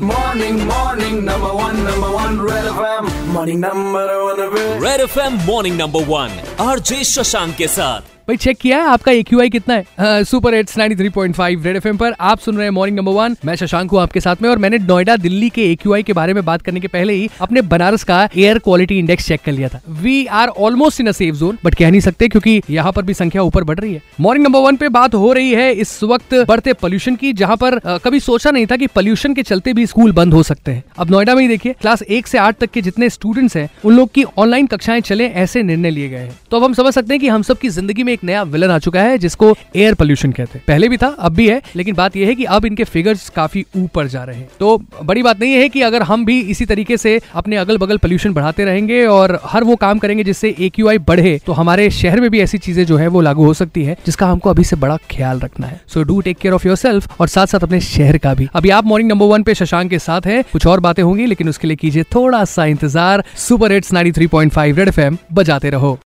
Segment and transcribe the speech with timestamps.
[0.00, 3.32] Morning, morning, number one, number one, Red FM.
[3.32, 4.38] Morning, number one,
[4.82, 8.87] red F M morning number one RJ Shashank के साथ भाई check किया है?
[8.87, 10.23] आपका ए कितना है?
[10.23, 13.91] सुपर एट्स 93.5 रेड एफएम पर आप सुन रहे हैं मॉर्निंग नंबर वन मैं शशांक
[13.91, 16.79] हूँ आपके साथ में और मैंने नोएडा दिल्ली के एक्यूआई के बारे में बात करने
[16.79, 20.47] के पहले ही अपने बनारस का एयर क्वालिटी इंडेक्स चेक कर लिया था। We are
[20.49, 23.79] almost in safe zone but कह नहीं सकते क्योंकि यहाँ पर भी संख्या ऊपर बढ़
[23.79, 27.33] रही है। मॉर्निंग नंबर वन पे बात हो रही है इस वक्त बढ़ते पॉल्यूशन की,
[27.33, 30.71] जहाँ पर कभी सोचा नहीं था कि पॉल्यूशन के चलते भी स्कूल बंद हो सकते
[30.71, 33.69] हैं। अब नोएडा में ही देखिए क्लास एक से आठ तक के जितने स्टूडेंट्स हैं,
[33.85, 36.93] उन लोग की ऑनलाइन कक्षाएँ चले ऐसे निर्णय लिए गए हैं। तो अब हम समझ
[36.93, 39.53] सकते हैं कि हम सब की ज़िंदगी में एक नया विलन आ चुका है, जिसको
[39.75, 42.43] एयर पोल्यूशन कहते हैं। पहले भी था, अब भी है, लेकिन बात यह है कि
[42.45, 46.03] अब इनके फिगर्स काफ़ी ऊपर जा रहे हैं। तो बड़ी बात नहीं है कि अगर
[46.03, 49.99] हम भी इसी तरीके से अपने अगल बगल पोल्यूशन बढ़ाते रहेंगे और हर वो काम
[49.99, 53.45] करेंगे जिससे एक्यूआई बढ़े तो हमारे शहर में भी ऐसी चीज़ें जो है, वो लागू
[53.45, 56.53] हो सकती है, जिसका हमको अभी से बड़ा ख्याल रखना है। So do take care
[56.53, 59.53] of your और साथ साथ अपने शहर का भी। अभी आप मॉर्निंग नंबर वन पे
[59.55, 63.23] शशांक के साथ हैं, कुछ और बातें होंगी, लेकिन उसके लिए कीजिए थोड़ा सा इंतज़ार।
[63.37, 65.97] सुपर हिट्स 93.5 रेड एफएम बजाते रहो।